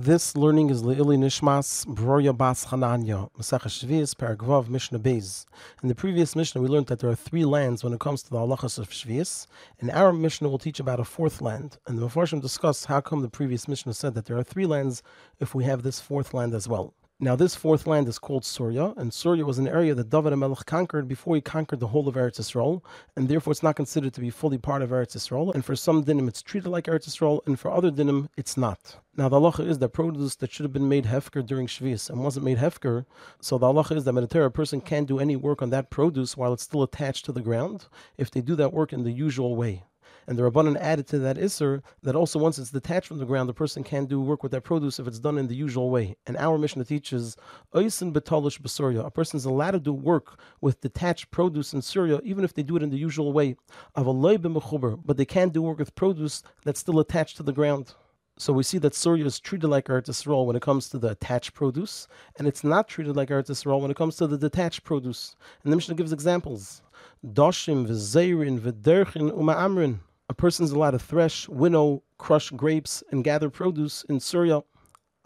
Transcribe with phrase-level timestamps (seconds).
[0.00, 5.44] This learning is Le'ili Nishmas Broya Bas Chananya, Maseches Shvius, Paragvav, Mishnah Beis.
[5.82, 8.30] In the previous Mishnah, we learned that there are three lands when it comes to
[8.30, 9.48] the halachas of Shvius.
[9.80, 11.78] and our Mishnah, we'll teach about a fourth land.
[11.88, 15.02] And the Mepharshim discuss how come the previous Mishnah said that there are three lands
[15.40, 16.94] if we have this fourth land as well.
[17.20, 20.66] Now, this fourth land is called Surya, and Surya was an area that David HaMelech
[20.66, 22.80] conquered before he conquered the whole of Eretz Yisrael,
[23.16, 25.52] and therefore it's not considered to be fully part of Eretz Yisrael.
[25.52, 29.00] And for some dinim, it's treated like Eretz Yisrael, and for other dinim, it's not.
[29.16, 32.22] Now, the halacha is that produce that should have been made hefker during Shvius and
[32.22, 33.04] wasn't made hefker,
[33.40, 36.36] so the halacha is that Mediterranean a person can't do any work on that produce
[36.36, 39.56] while it's still attached to the ground if they do that work in the usual
[39.56, 39.82] way.
[40.28, 43.48] And the Rabbanan added to that Isser that also once it's detached from the ground,
[43.48, 46.16] the person can do work with that produce if it's done in the usual way.
[46.26, 47.34] And our Mishnah teaches
[47.74, 49.06] Oisin betalish besurya.
[49.06, 52.62] A person is allowed to do work with detached produce in Syria, even if they
[52.62, 53.56] do it in the usual way.
[53.94, 57.94] But they can't do work with produce that's still attached to the ground.
[58.36, 61.08] So we see that Surya is treated like Eretz Yisrael when it comes to the
[61.08, 62.06] attached produce,
[62.38, 65.36] and it's not treated like Eretz Yisrael when it comes to the detached produce.
[65.64, 66.82] And the Mishnah gives examples.
[67.26, 73.50] Doshim, v'zeirin, v'derchin, uma'amrin a person is allowed to thresh, winnow, crush grapes, and gather
[73.50, 74.62] produce in Syria.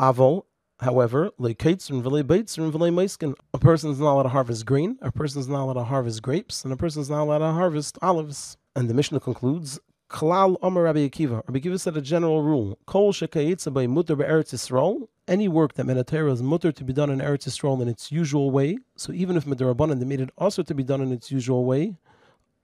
[0.00, 0.44] Avol,
[0.80, 3.34] however, lay kites and vele maiskin.
[3.52, 6.22] a person is not allowed to harvest grain, a person is not allowed to harvest
[6.22, 8.56] grapes, and a person is not allowed to harvest olives.
[8.74, 11.42] And the Mishnah concludes, Kalal Omer Rabbi Akiva.
[11.48, 15.08] Rabbi Akiva said a general rule: Kol shekayitza by mutter be'eretz Yisrael.
[15.26, 18.12] Any work that min haTorah is mutter to be done in Eretz Yisrael in its
[18.12, 18.78] usual way.
[18.96, 21.96] So even if miderabanan they made it also to be done in its usual way,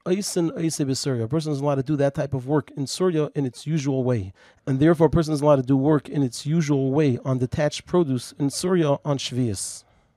[0.06, 4.04] a person is allowed to do that type of work in Surya in its usual
[4.04, 4.32] way.
[4.66, 7.84] And therefore, a person is allowed to do work in its usual way on detached
[7.86, 9.84] produce in Surya on Shvius.